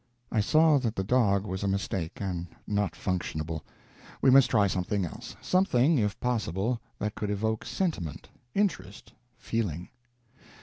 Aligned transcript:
I 0.31 0.39
saw 0.39 0.79
that 0.79 0.95
the 0.95 1.03
dog 1.03 1.45
was 1.45 1.61
a 1.61 1.67
mistake, 1.67 2.13
and 2.19 2.47
not 2.65 2.93
functionable: 2.95 3.61
we 4.19 4.31
must 4.31 4.49
try 4.49 4.65
something 4.65 5.05
else; 5.05 5.35
something, 5.41 5.99
if 5.99 6.19
possible, 6.19 6.81
that 6.97 7.13
could 7.13 7.29
evoke 7.29 7.63
sentiment, 7.65 8.29
interest, 8.55 9.13
feeling. 9.37 9.89